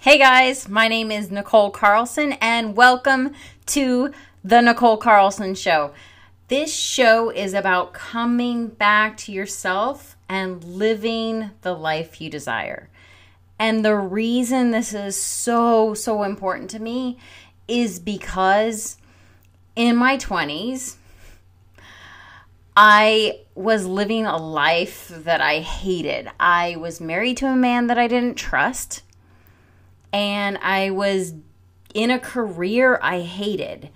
[0.00, 3.32] Hey guys, my name is Nicole Carlson, and welcome
[3.66, 4.12] to
[4.44, 5.92] The Nicole Carlson Show.
[6.46, 12.88] This show is about coming back to yourself and living the life you desire.
[13.58, 17.18] And the reason this is so, so important to me
[17.66, 18.98] is because
[19.74, 20.94] in my 20s,
[22.76, 26.30] I was living a life that I hated.
[26.38, 29.02] I was married to a man that I didn't trust
[30.12, 31.34] and I was
[31.94, 33.90] in a career I hated.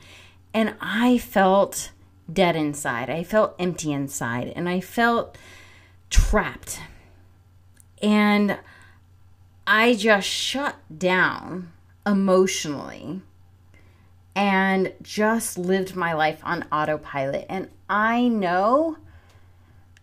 [0.54, 1.92] And I felt
[2.30, 3.08] dead inside.
[3.08, 4.52] I felt empty inside.
[4.54, 5.36] And I felt
[6.10, 6.80] trapped.
[8.02, 8.58] And
[9.66, 11.72] I just shut down
[12.06, 13.22] emotionally
[14.34, 17.46] and just lived my life on autopilot.
[17.48, 18.96] And I know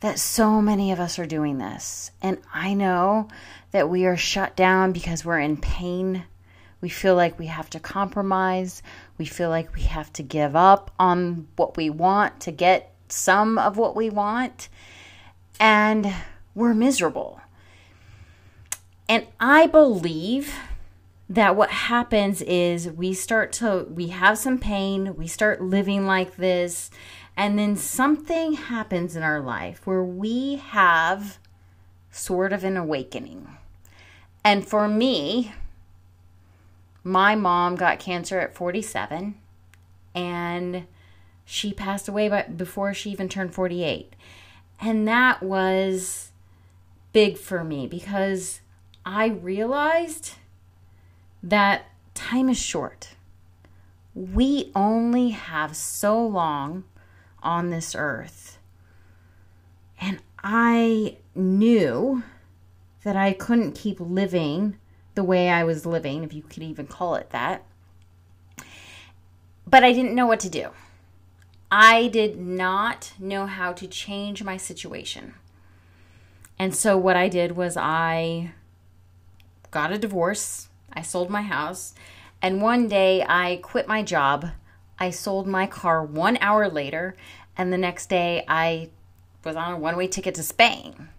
[0.02, 2.12] that so many of us are doing this.
[2.22, 3.28] And I know
[3.72, 6.24] that we are shut down because we're in pain.
[6.82, 8.82] We feel like we have to compromise.
[9.18, 13.58] We feel like we have to give up on what we want to get some
[13.58, 14.70] of what we want.
[15.60, 16.14] And
[16.56, 17.42] we're miserable.
[19.10, 20.54] And I believe
[21.28, 26.38] that what happens is we start to, we have some pain, we start living like
[26.38, 26.90] this,
[27.40, 31.40] and then something happens in our life where we have
[32.12, 33.48] sort of an awakening.
[34.44, 35.54] And for me,
[37.02, 39.36] my mom got cancer at 47
[40.14, 40.86] and
[41.46, 44.18] she passed away before she even turned 48.
[44.82, 46.32] And that was
[47.14, 48.60] big for me because
[49.06, 50.34] I realized
[51.42, 53.16] that time is short.
[54.14, 56.84] We only have so long
[57.42, 58.60] on this earth.
[60.00, 62.24] And I knew
[63.04, 64.78] that I couldn't keep living
[65.16, 67.64] the way I was living, if you could even call it that.
[69.68, 70.70] But I didn't know what to do.
[71.72, 75.36] I did not know how to change my situation.
[76.58, 78.54] And so what I did was I
[79.72, 81.94] got a divorce, I sold my house,
[82.42, 84.48] and one day I quit my job.
[85.00, 87.16] I sold my car 1 hour later,
[87.58, 88.90] and the next day I
[89.44, 91.10] was on a one-way ticket to Spain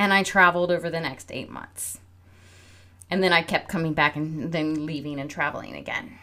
[0.00, 1.98] and I traveled over the next eight months.
[3.10, 6.18] And then I kept coming back and then leaving and traveling again.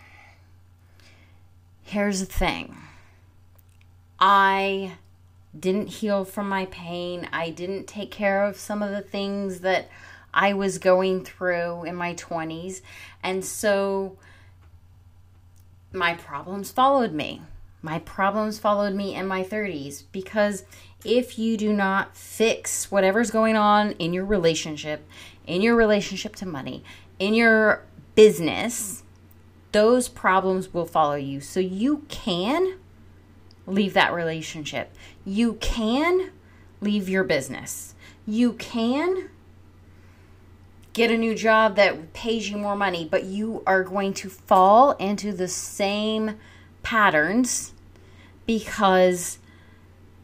[1.83, 2.75] Here's the thing
[4.19, 4.93] I
[5.57, 9.89] didn't heal from my pain, I didn't take care of some of the things that
[10.33, 12.81] I was going through in my 20s.
[13.21, 14.17] And so
[15.97, 17.41] my problems followed me.
[17.81, 20.65] My problems followed me in my 30s because
[21.05, 25.07] if you do not fix whatever's going on in your relationship,
[25.45, 26.83] in your relationship to money,
[27.19, 27.83] in your
[28.15, 29.03] business,
[29.71, 31.39] those problems will follow you.
[31.39, 32.77] So you can
[33.65, 34.91] leave that relationship.
[35.25, 36.31] You can
[36.81, 37.93] leave your business.
[38.25, 39.29] You can
[40.97, 44.93] get a new job that pays you more money, but you are going to fall
[44.93, 46.35] into the same
[46.81, 47.71] patterns
[48.47, 49.37] because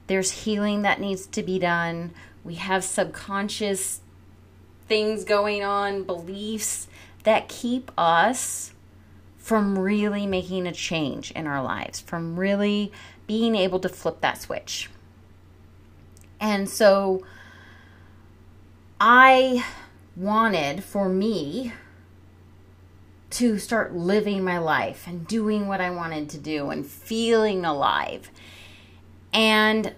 [0.07, 2.11] there's healing that needs to be done.
[2.43, 4.01] We have subconscious
[4.87, 6.87] things going on, beliefs
[7.23, 8.73] that keep us
[9.37, 12.91] from really making a change in our lives, from really
[13.27, 14.89] being able to flip that switch.
[16.39, 17.23] And so
[18.99, 19.63] I
[20.15, 21.73] wanted for me
[23.31, 28.29] to start living my life and doing what I wanted to do and feeling alive.
[29.33, 29.93] And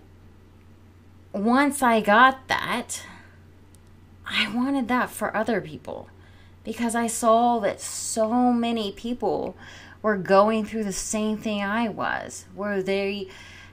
[1.34, 3.04] once I got that,
[4.26, 6.10] I wanted that for other people
[6.64, 9.56] because I saw that so many people
[10.02, 13.28] were going through the same thing I was, where they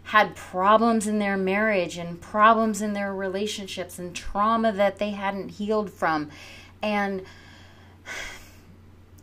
[0.05, 5.51] had problems in their marriage and problems in their relationships and trauma that they hadn't
[5.51, 6.31] healed from.
[6.83, 7.22] And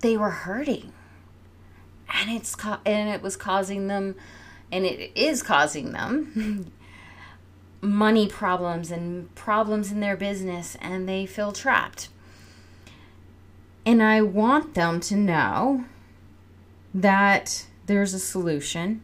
[0.02, 0.92] they were hurting.
[2.14, 2.56] And it's
[2.86, 4.16] and it was causing them
[4.72, 6.72] and it is causing them
[7.82, 12.10] money problems and problems in their business and they feel trapped.
[13.86, 15.86] And I want them to know
[16.94, 19.02] that there's a solution,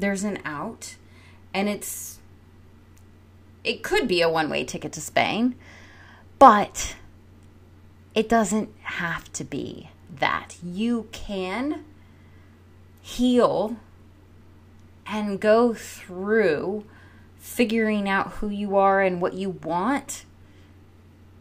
[0.00, 0.96] there's an out,
[1.54, 2.18] and it's
[3.62, 5.54] it could be a one-way ticket to Spain,
[6.38, 6.96] but
[8.14, 10.56] it doesn't have to be that.
[10.62, 11.84] You can
[13.02, 13.76] heal
[15.06, 16.84] and go through
[17.38, 20.24] figuring out who you are and what you want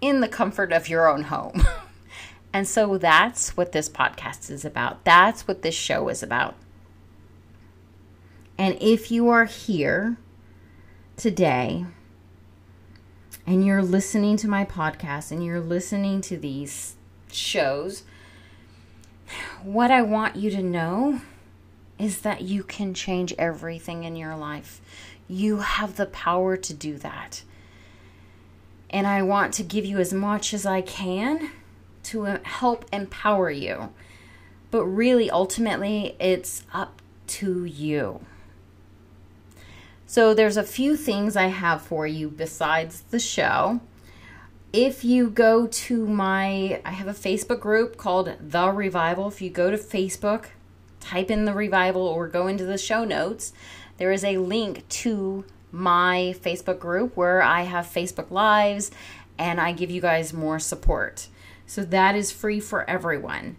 [0.01, 1.65] in the comfort of your own home.
[2.53, 5.03] And so that's what this podcast is about.
[5.03, 6.55] That's what this show is about.
[8.59, 10.17] And if you are here
[11.15, 11.85] today
[13.47, 16.97] and you're listening to my podcast and you're listening to these
[17.31, 18.03] shows,
[19.63, 21.21] what I want you to know
[21.97, 24.81] is that you can change everything in your life.
[25.29, 27.43] You have the power to do that.
[28.89, 31.51] And I want to give you as much as I can
[32.03, 33.93] to uh, help empower you.
[34.69, 38.19] But really, ultimately, it's up to you.
[40.09, 43.79] So, there's a few things I have for you besides the show.
[44.73, 49.27] If you go to my, I have a Facebook group called The Revival.
[49.27, 50.45] If you go to Facebook,
[50.99, 53.53] type in The Revival or go into the show notes,
[53.97, 58.89] there is a link to my Facebook group where I have Facebook Lives
[59.37, 61.27] and I give you guys more support.
[61.67, 63.57] So that is free for everyone.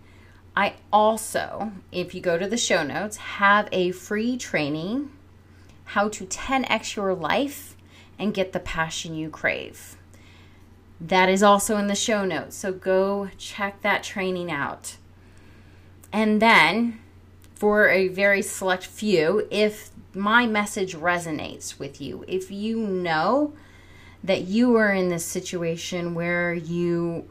[0.56, 5.10] I also, if you go to the show notes, have a free training
[5.94, 7.76] how to 10x your life
[8.18, 9.96] and get the passion you crave.
[11.00, 12.56] That is also in the show notes.
[12.56, 14.96] So go check that training out.
[16.12, 17.00] And then,
[17.54, 23.52] for a very select few, if my message resonates with you, if you know
[24.22, 27.28] that you are in this situation where you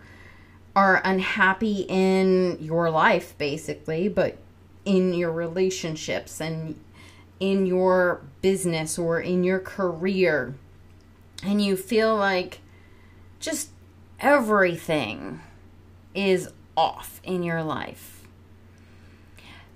[0.75, 4.37] are unhappy in your life, basically, but
[4.85, 6.79] in your relationships and
[7.39, 10.55] in your business or in your career,
[11.43, 12.59] and you feel like
[13.39, 13.69] just
[14.19, 15.39] everything
[16.13, 18.27] is off in your life,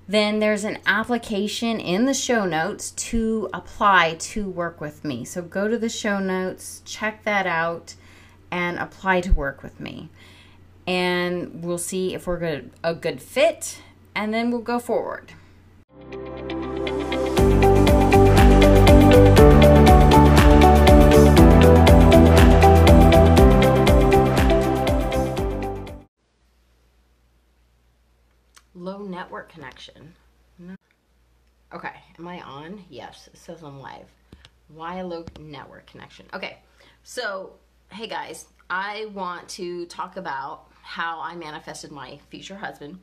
[0.07, 5.23] then there's an application in the show notes to apply to work with me.
[5.23, 7.95] So go to the show notes, check that out,
[8.51, 10.09] and apply to work with me
[10.85, 13.79] and we'll see if we're good, a good fit,
[14.15, 15.33] and then we'll go forward.
[29.13, 30.15] Network connection.
[31.71, 32.83] Okay, am I on?
[32.89, 34.07] Yes, it says I'm live.
[34.69, 36.25] Why low network connection?
[36.33, 36.57] Okay,
[37.03, 37.53] so
[37.91, 42.99] hey guys, I want to talk about how I manifested my future husband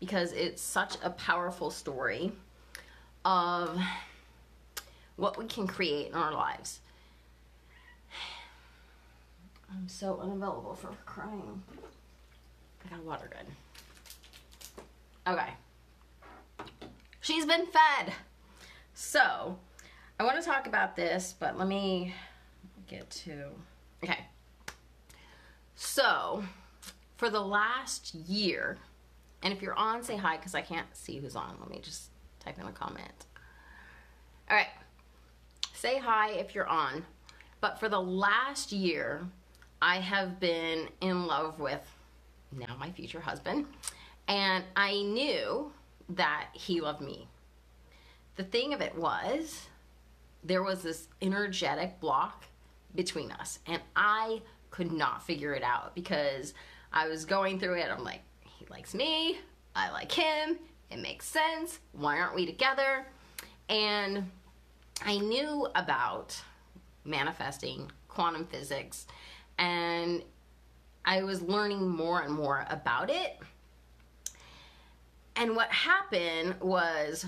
[0.00, 2.32] because it's such a powerful story
[3.24, 3.80] of
[5.16, 6.80] what we can create in our lives.
[9.70, 11.62] I'm so unavailable for crying.
[12.84, 13.46] I got a water good.
[15.26, 15.54] Okay.
[17.20, 18.12] She's been fed.
[18.92, 19.58] So,
[20.20, 22.14] I want to talk about this, but let me
[22.86, 23.48] get to.
[24.02, 24.18] Okay.
[25.74, 26.44] So,
[27.16, 28.78] for the last year,
[29.42, 31.56] and if you're on, say hi because I can't see who's on.
[31.60, 32.10] Let me just
[32.40, 33.26] type in a comment.
[34.50, 34.68] All right.
[35.74, 37.04] Say hi if you're on.
[37.60, 39.26] But for the last year,
[39.80, 41.82] I have been in love with
[42.52, 43.66] now my future husband.
[44.28, 45.72] And I knew
[46.10, 47.28] that he loved me.
[48.36, 49.66] The thing of it was,
[50.42, 52.44] there was this energetic block
[52.94, 53.58] between us.
[53.66, 56.54] And I could not figure it out because
[56.92, 57.90] I was going through it.
[57.90, 59.38] I'm like, he likes me,
[59.74, 60.58] I like him,
[60.90, 61.80] it makes sense.
[61.92, 63.06] Why aren't we together?
[63.68, 64.30] And
[65.04, 66.40] I knew about
[67.04, 69.06] manifesting quantum physics
[69.58, 70.22] and
[71.04, 73.38] I was learning more and more about it.
[75.36, 77.26] And what happened was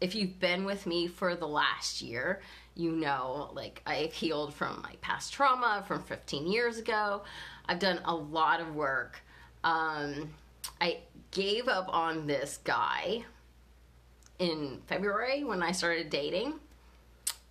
[0.00, 2.40] if you've been with me for the last year,
[2.74, 7.22] you know, like I've healed from my past trauma from 15 years ago.
[7.66, 9.22] I've done a lot of work.
[9.62, 10.30] Um,
[10.80, 10.98] I
[11.30, 13.24] gave up on this guy
[14.38, 16.54] in February when I started dating.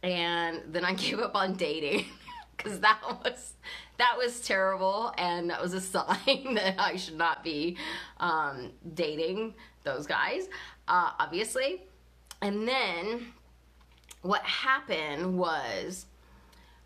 [0.02, 2.06] And then I gave up on dating
[2.58, 3.54] because that was
[3.98, 7.78] that was terrible and that was a sign that I should not be
[8.20, 10.48] um, dating those guys,
[10.88, 11.82] uh, obviously.
[12.42, 13.28] And then
[14.22, 16.06] what happened was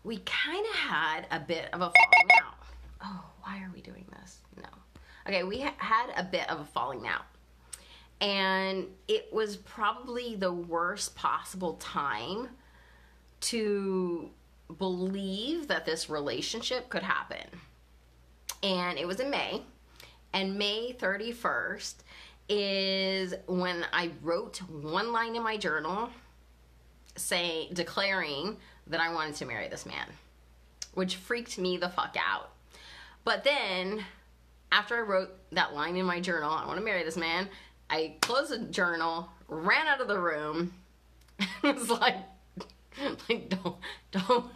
[0.04, 2.54] we kind of had a bit of a falling out.
[3.02, 4.38] Oh, why are we doing this?
[4.56, 4.68] No.
[5.26, 7.24] Okay, we ha- had a bit of a falling out.
[8.20, 12.48] And it was probably the worst possible time
[13.40, 14.30] to
[14.78, 17.46] believe that this relationship could happen.
[18.62, 19.62] And it was in May.
[20.32, 21.94] And May 31st
[22.48, 26.10] is when I wrote one line in my journal
[27.16, 30.06] saying declaring that I wanted to marry this man,
[30.94, 32.50] which freaked me the fuck out.
[33.24, 34.04] But then
[34.72, 37.48] after I wrote that line in my journal, I want to marry this man,
[37.90, 40.72] I closed the journal, ran out of the room,
[41.62, 42.16] and was like,
[43.28, 43.76] like don't
[44.10, 44.46] don't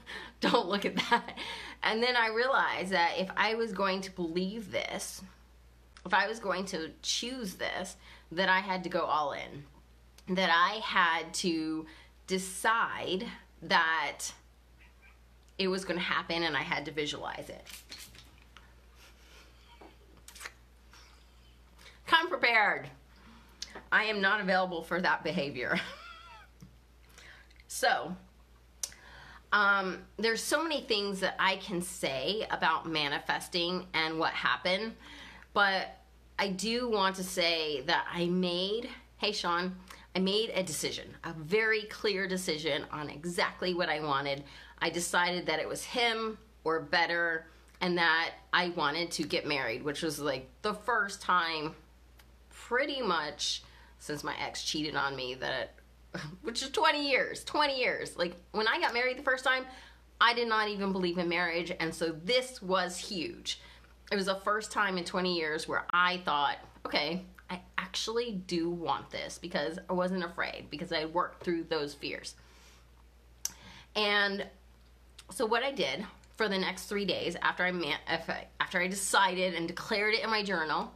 [0.40, 1.38] don't look at that.
[1.82, 5.22] And then I realized that if I was going to believe this,
[6.04, 7.97] if I was going to choose this,
[8.32, 9.64] that I had to go all in.
[10.35, 11.87] That I had to
[12.26, 13.26] decide
[13.62, 14.21] that
[15.59, 17.66] it was going to happen and I had to visualize it.
[22.06, 22.88] Come prepared.
[23.90, 25.78] I am not available for that behavior.
[27.68, 28.16] so,
[29.52, 34.94] um, there's so many things that I can say about manifesting and what happened,
[35.52, 35.99] but
[36.38, 39.76] I do want to say that I made, hey Sean,
[40.14, 44.44] I made a decision, a very clear decision on exactly what I wanted.
[44.80, 47.47] I decided that it was him or better
[47.80, 51.75] and that I wanted to get married, which was like the first time
[52.50, 53.62] pretty much
[53.99, 55.75] since my ex cheated on me that
[56.42, 59.64] which is 20 years 20 years like when i got married the first time
[60.21, 63.61] i did not even believe in marriage and so this was huge
[64.11, 66.56] it was the first time in 20 years where i thought
[66.87, 71.94] okay i actually do want this because i wasn't afraid because i worked through those
[71.94, 72.35] fears
[73.94, 74.47] and
[75.30, 76.04] so what i did
[76.37, 77.99] for the next three days after i man-
[78.61, 80.92] after i decided and declared it in my journal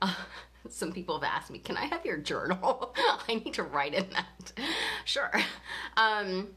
[0.00, 0.14] uh,
[0.68, 2.94] some people have asked me, can I have your journal?
[3.28, 4.52] I need to write in that.
[5.04, 5.32] sure.
[5.96, 6.48] Um,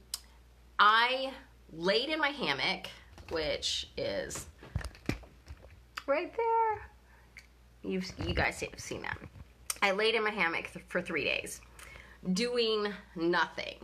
[0.80, 1.32] I
[1.74, 2.88] laid in my hammock,
[3.30, 4.46] which is
[6.12, 7.90] right there.
[7.90, 9.18] You've, you guys have seen that.
[9.82, 11.62] I laid in my hammock th- for three days,
[12.34, 13.76] doing nothing,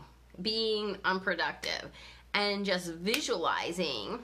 [0.41, 1.89] being unproductive,
[2.34, 4.19] and just visualizing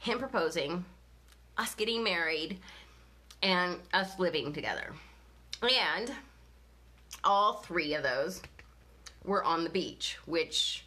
[0.00, 0.84] him proposing,
[1.56, 2.58] us getting married,
[3.42, 4.92] and us living together.
[5.62, 6.12] And
[7.24, 8.42] all three of those
[9.24, 10.84] were on the beach, which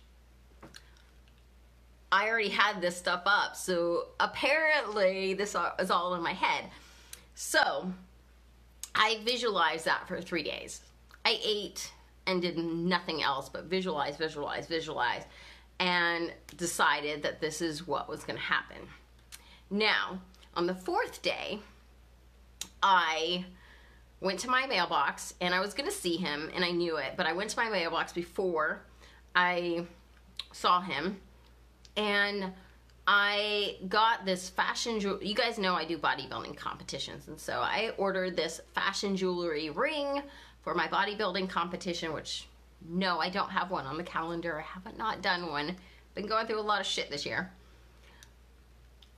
[2.15, 3.57] I already had this stuff up.
[3.57, 6.69] So apparently, this is all in my head.
[7.33, 7.91] So
[8.95, 10.79] I visualized that for three days.
[11.25, 11.91] I ate
[12.25, 15.23] and did nothing else but visualize, visualize, visualize,
[15.81, 18.77] and decided that this is what was going to happen.
[19.69, 20.21] Now,
[20.53, 21.59] on the fourth day,
[22.81, 23.43] I
[24.21, 27.15] went to my mailbox and I was going to see him and I knew it,
[27.17, 28.85] but I went to my mailbox before
[29.35, 29.85] I
[30.53, 31.19] saw him
[31.97, 32.51] and
[33.07, 35.27] I got this fashion jewelry.
[35.27, 40.23] You guys know I do bodybuilding competitions, and so I ordered this fashion jewelry ring
[40.63, 42.47] for my bodybuilding competition, which
[42.87, 44.59] no, I don't have one on the calendar.
[44.59, 45.75] I haven't not done one.
[46.15, 47.51] Been going through a lot of shit this year.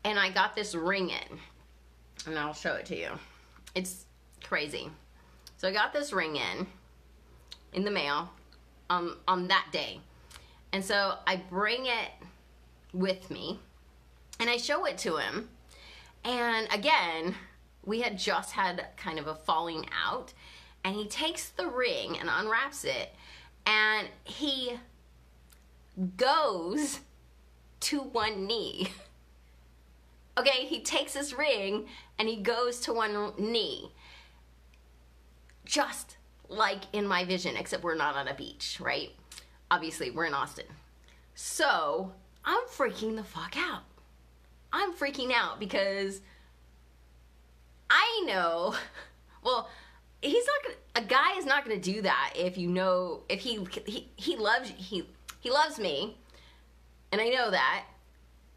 [0.03, 1.39] And I got this ring in,
[2.25, 3.09] and I'll show it to you.
[3.75, 4.05] It's
[4.43, 4.89] crazy.
[5.57, 6.67] So I got this ring in
[7.73, 8.29] in the mail
[8.89, 9.99] um, on that day.
[10.73, 12.11] And so I bring it
[12.93, 13.59] with me
[14.39, 15.49] and I show it to him.
[16.23, 17.35] And again,
[17.85, 20.33] we had just had kind of a falling out.
[20.83, 23.13] And he takes the ring and unwraps it
[23.65, 24.79] and he
[26.15, 26.99] goes
[27.81, 28.89] to one knee.
[30.37, 31.87] Okay, he takes his ring
[32.19, 33.91] and he goes to one knee.
[35.65, 36.17] Just
[36.47, 39.09] like in my vision, except we're not on a beach, right?
[39.71, 40.67] Obviously, we're in Austin.
[41.33, 42.11] So
[42.47, 43.83] I'm freaking the fuck out.
[44.71, 46.21] I'm freaking out because
[47.89, 48.73] I know,
[49.43, 49.69] well,
[50.21, 53.59] he's not gonna, a guy is not gonna do that if you know, if he,
[53.85, 55.05] he, he loves, he,
[55.41, 56.17] he loves me,
[57.11, 57.83] and I know that,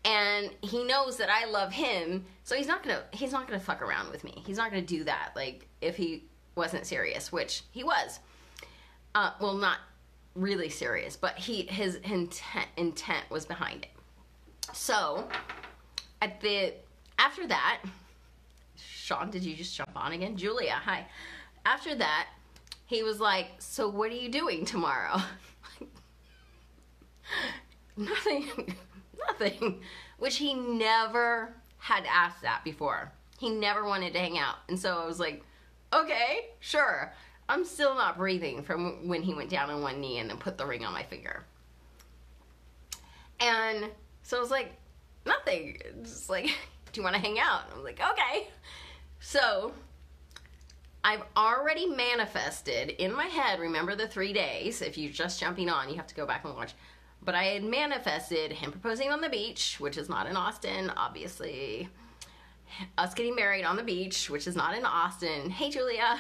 [0.04, 3.82] and he knows that I love him, so he's not gonna he's not gonna fuck
[3.82, 4.42] around with me.
[4.47, 5.32] He's not gonna do that.
[5.37, 8.18] Like if he wasn't serious, which he was.
[9.14, 9.78] Uh, well, not
[10.34, 13.90] really serious, but he his intent intent was behind it.
[14.75, 15.28] So
[16.22, 16.75] at the
[17.18, 17.82] after that,
[18.76, 20.37] Sean, did you just jump on again?
[20.37, 21.06] Julia, hi.
[21.64, 22.28] After that,
[22.87, 25.20] he was like, "So what are you doing tomorrow?"
[27.96, 28.75] Nothing
[29.28, 29.80] nothing,
[30.18, 33.12] which he never had asked that before.
[33.38, 34.56] He never wanted to hang out.
[34.68, 35.42] And so I was like,
[35.92, 37.12] okay, sure.
[37.50, 40.57] I'm still not breathing from when he went down on one knee and then put
[40.57, 41.45] the ring on my finger.
[43.40, 43.87] And
[44.23, 44.73] so I was like,
[45.26, 45.78] nothing.
[46.02, 46.45] Just like,
[46.92, 47.64] do you want to hang out?
[47.64, 48.49] And I was like, okay.
[49.19, 49.73] So
[51.02, 54.80] I've already manifested in my head, remember the three days.
[54.80, 56.75] If you're just jumping on, you have to go back and watch.
[57.23, 61.88] But I had manifested him proposing on the beach, which is not in Austin, obviously.
[62.97, 65.50] us getting married on the beach, which is not in Austin.
[65.50, 66.19] Hey, Julia.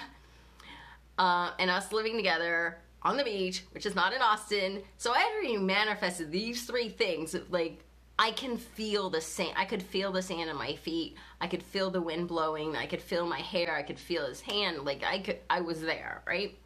[1.20, 4.82] Uh, and us living together on the beach, which is not in Austin.
[4.96, 7.36] So I already manifested these three things.
[7.50, 7.84] Like
[8.18, 9.52] I can feel the sand.
[9.54, 11.16] I could feel the sand in my feet.
[11.38, 12.74] I could feel the wind blowing.
[12.74, 13.74] I could feel my hair.
[13.74, 14.86] I could feel his hand.
[14.86, 15.40] Like I could.
[15.50, 16.56] I was there, right?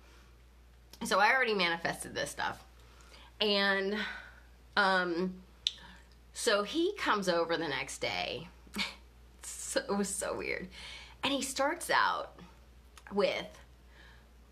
[1.02, 2.64] So I already manifested this stuff,
[3.40, 3.96] and
[4.76, 5.34] um,
[6.32, 8.46] so he comes over the next day.
[9.42, 10.68] so, it was so weird,
[11.24, 12.38] and he starts out
[13.12, 13.46] with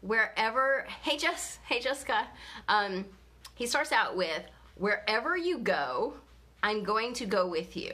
[0.02, 2.26] wherever hey Jess, hey Jessica.
[2.68, 3.06] Um,
[3.54, 4.42] he starts out with
[4.76, 6.14] wherever you go,
[6.62, 7.92] I'm going to go with you.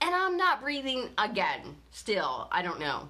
[0.00, 3.08] And I'm not breathing again, still, I don't know.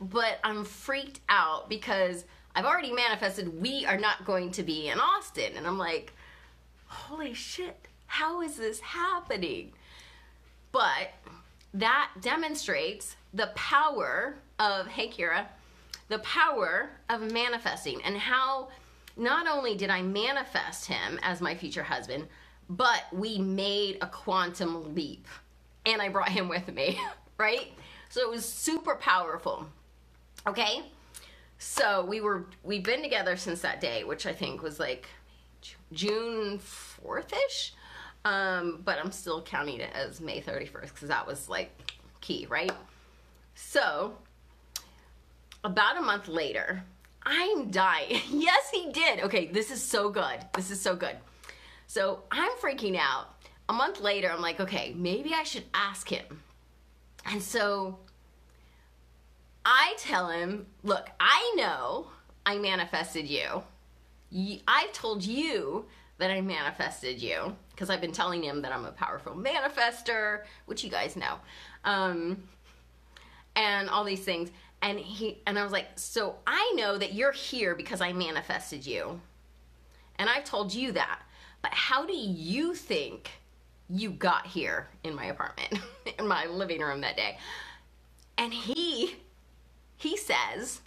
[0.00, 2.24] But I'm freaked out because
[2.56, 5.52] I've already manifested we are not going to be in Austin.
[5.56, 6.12] And I'm like,
[6.86, 9.72] holy shit, how is this happening?
[10.72, 11.12] But
[11.74, 15.46] that demonstrates the power of, hey Kira,
[16.12, 18.68] the power of manifesting and how
[19.16, 22.28] not only did I manifest him as my future husband,
[22.68, 25.26] but we made a quantum leap
[25.86, 27.00] and I brought him with me,
[27.38, 27.72] right?
[28.10, 29.66] So it was super powerful.
[30.46, 30.82] Okay?
[31.56, 35.06] So we were we've been together since that day, which I think was like
[35.92, 37.72] June 4th-ish.
[38.26, 41.70] Um, but I'm still counting it as May 31st because that was like
[42.20, 42.70] key, right?
[43.54, 44.14] So
[45.64, 46.82] about a month later,
[47.24, 48.20] I'm dying.
[48.30, 49.20] yes, he did.
[49.20, 50.38] Okay, this is so good.
[50.54, 51.16] This is so good.
[51.86, 53.28] So I'm freaking out.
[53.68, 56.42] A month later, I'm like, okay, maybe I should ask him.
[57.26, 57.98] And so
[59.64, 62.08] I tell him, look, I know
[62.44, 63.62] I manifested you.
[64.66, 65.86] I've told you
[66.18, 70.82] that I manifested you because I've been telling him that I'm a powerful manifester, which
[70.82, 71.36] you guys know,
[71.84, 72.42] um,
[73.54, 74.50] and all these things
[74.82, 78.84] and he and I was like, "So I know that you're here because I manifested
[78.84, 79.20] you."
[80.16, 81.22] And I've told you that.
[81.62, 83.30] But how do you think
[83.88, 85.78] you got here in my apartment,
[86.18, 87.38] in my living room that day?
[88.36, 89.16] And he
[89.96, 90.80] he says,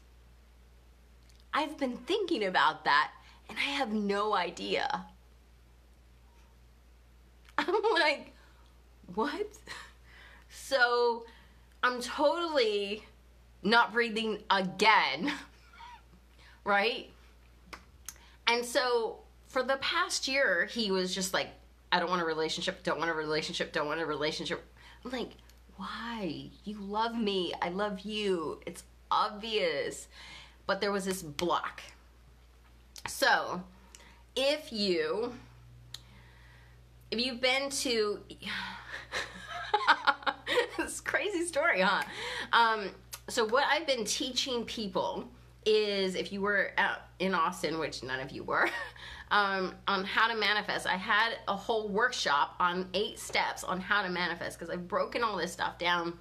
[1.54, 3.12] "I've been thinking about that
[3.50, 5.06] and I have no idea."
[7.58, 8.34] I'm like,
[9.14, 9.48] "What?"
[10.50, 11.26] So
[11.84, 13.04] I'm totally
[13.66, 15.34] not breathing again,
[16.64, 17.10] right?
[18.48, 21.50] And so for the past year, he was just like,
[21.92, 24.64] I don't want a relationship, don't want a relationship, don't want a relationship.
[25.04, 25.32] I'm like,
[25.78, 26.50] why?
[26.64, 27.54] You love me.
[27.62, 28.60] I love you.
[28.66, 30.08] It's obvious.
[30.68, 31.82] But there was this block.
[33.08, 33.62] So,
[34.36, 35.34] if you
[37.12, 38.20] if you've been to
[40.78, 42.04] this crazy story, huh?
[42.52, 42.90] Um,
[43.28, 45.28] so what I've been teaching people
[45.66, 46.72] is if you were
[47.20, 48.70] in Austin, which none of you were,
[49.32, 50.86] um, on how to manifest.
[50.86, 55.24] I had a whole workshop on eight steps on how to manifest because I've broken
[55.24, 56.14] all this stuff down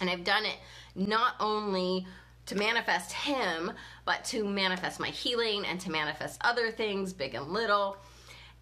[0.00, 0.56] and I've done it
[0.94, 2.06] not only
[2.46, 3.72] to manifest him,
[4.04, 7.96] but to manifest my healing and to manifest other things, big and little.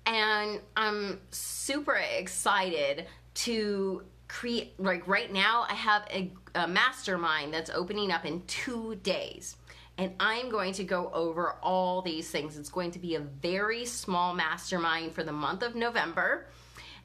[0.07, 7.71] And I'm super excited to create like right now i have a, a, mastermind that's
[7.71, 9.57] opening up in two days.
[9.99, 12.57] And i'm going to go over all these things.
[12.57, 16.47] It's going to be a very small mastermind for the month of november.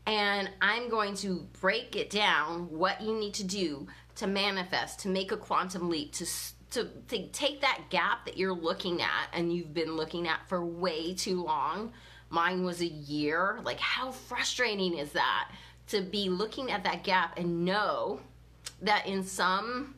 [0.05, 5.09] And i'm going to break it down what you need to do to manifest to
[5.09, 6.25] make a quantum leap to
[6.71, 10.65] to, to take that gap that you're looking at and you've been looking at for
[10.65, 11.93] way too long.
[12.29, 13.59] Mine was a year.
[13.63, 15.51] Like how frustrating is that?
[15.87, 18.19] To be looking at that gap and know
[18.81, 19.95] that in some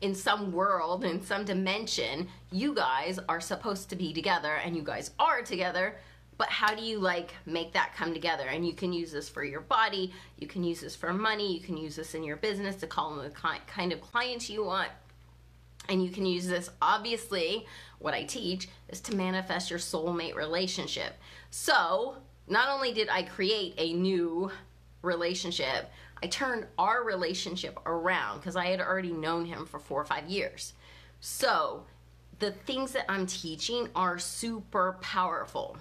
[0.00, 4.82] in some world in some dimension you guys are supposed to be together and you
[4.82, 5.96] guys are together
[6.40, 8.46] but how do you like make that come together?
[8.48, 11.60] And you can use this for your body you can use this for money you
[11.60, 14.88] can use this in your business to call in the kind of clients you want.
[15.90, 17.66] And you can use this obviously
[17.98, 21.12] what i teach is to manifest your soulmate relationship.
[21.50, 22.16] So
[22.48, 24.50] not only did I create a new
[25.02, 25.90] relationship,
[26.22, 30.28] I turned our relationship around because I had already known him for four or five
[30.28, 30.74] years.
[31.20, 31.84] So
[32.38, 35.76] the things that I'm teaching are super powerful.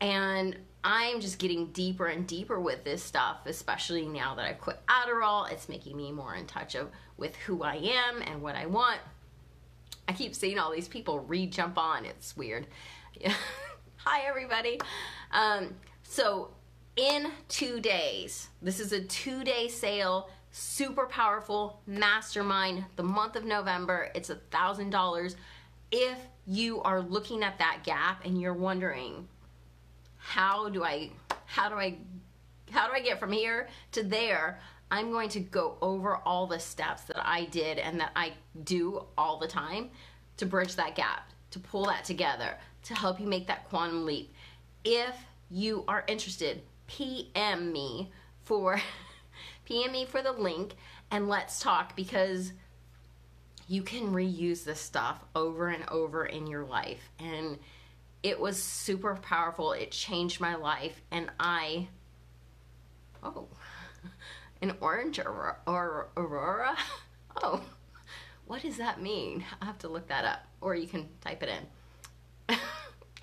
[0.00, 4.80] And I'm just getting deeper and deeper with this stuff, especially now that I've quit
[4.86, 5.50] Adderall.
[5.50, 9.00] It's making me more in touch of, with who I am and what I want.
[10.06, 12.04] I keep seeing all these people re jump on.
[12.04, 12.66] It's weird.
[13.96, 14.78] Hi, everybody.
[15.32, 16.50] Um, so
[16.96, 18.48] in two days.
[18.62, 22.84] This is a two day sale, super powerful mastermind.
[22.96, 25.36] The month of November, it's a thousand dollars.
[25.90, 29.28] If you are looking at that gap and you're wondering,
[30.16, 31.10] how do I,
[31.46, 31.98] how do I,
[32.70, 34.60] how do I get from here to there?
[34.90, 38.32] I'm going to go over all the steps that I did and that I
[38.64, 39.90] do all the time
[40.36, 44.32] to bridge that gap, to pull that together, to help you make that quantum leap.
[44.84, 45.16] If
[45.50, 48.10] you are interested, PM me
[48.42, 48.80] for
[49.64, 50.74] PM me for the link
[51.10, 52.52] and let's talk because
[53.66, 57.58] you can reuse this stuff over and over in your life and
[58.22, 59.72] it was super powerful.
[59.72, 61.88] It changed my life and I
[63.22, 63.48] oh
[64.62, 66.76] an orange or, or aurora?
[67.42, 67.60] Oh,
[68.46, 69.44] what does that mean?
[69.60, 71.48] I have to look that up or you can type it
[72.48, 72.56] in.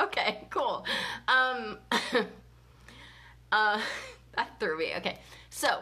[0.02, 0.86] okay, cool.
[1.30, 1.78] Um
[3.52, 3.82] Uh,
[4.36, 4.94] that threw me.
[4.98, 5.18] Okay,
[5.50, 5.80] so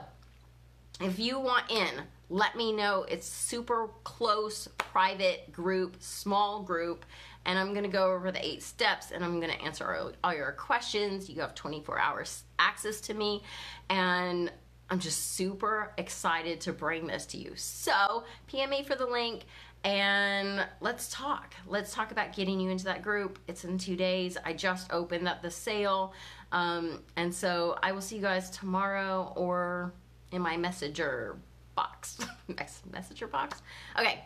[1.01, 1.89] if you want in,
[2.29, 3.05] let me know.
[3.09, 7.05] It's super close, private group, small group,
[7.45, 10.51] and I'm gonna go over the eight steps and I'm gonna answer all, all your
[10.51, 11.29] questions.
[11.29, 13.43] You have 24 hours access to me,
[13.89, 14.51] and
[14.89, 17.53] I'm just super excited to bring this to you.
[17.55, 19.45] So, PM me for the link
[19.83, 21.53] and let's talk.
[21.65, 23.39] Let's talk about getting you into that group.
[23.47, 24.37] It's in two days.
[24.43, 26.13] I just opened up the sale.
[26.51, 29.93] Um, and so I will see you guys tomorrow or
[30.31, 31.37] in my messenger
[31.75, 32.19] box.
[32.91, 33.61] messenger box?
[33.97, 34.23] Okay.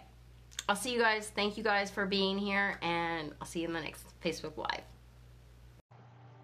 [0.70, 1.30] I'll see you guys.
[1.36, 4.84] Thank you guys for being here, and I'll see you in the next Facebook Live.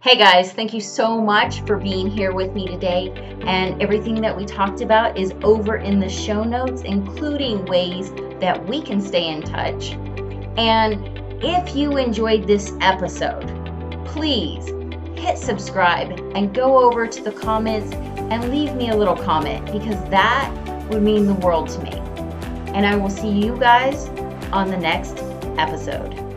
[0.01, 3.11] Hey guys, thank you so much for being here with me today.
[3.41, 8.65] And everything that we talked about is over in the show notes, including ways that
[8.65, 9.91] we can stay in touch.
[10.57, 13.45] And if you enjoyed this episode,
[14.05, 14.69] please
[15.19, 19.97] hit subscribe and go over to the comments and leave me a little comment because
[20.10, 20.51] that
[20.89, 21.91] would mean the world to me.
[22.73, 24.10] And I will see you guys
[24.51, 25.17] on the next
[25.58, 26.28] episode.